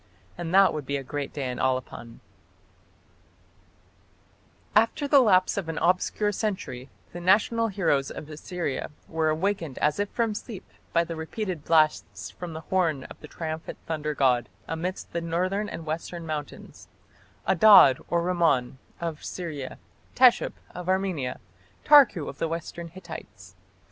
[0.35, 2.21] And that would be a great day in Alban."
[4.75, 9.99] After the lapse of an obscure century the national heroes of Assyria were awakened as
[9.99, 14.49] if from sleep by the repeated blasts from the horn of the triumphant thunder god
[14.67, 16.87] amidst the northern and western mountains
[17.45, 19.77] Adad or Rimmon of Syria,
[20.15, 21.39] Teshup of Armenia,
[21.85, 23.53] Tarku of the western Hittites.